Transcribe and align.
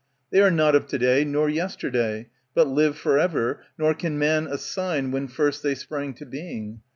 They 0.31 0.41
are 0.41 0.49
not 0.49 0.73
of 0.73 0.87
to 0.87 0.97
day 0.97 1.23
nor 1.23 1.47
yesterday, 1.47 2.29
But 2.55 2.67
live 2.67 2.97
for 2.97 3.19
ever, 3.19 3.61
nor 3.77 3.93
can 3.93 4.17
man 4.17 4.47
assign 4.47 5.11
When 5.11 5.27
first 5.27 5.61
they 5.61 5.75
sprang 5.75 6.15
to 6.15 6.25
being. 6.25 6.81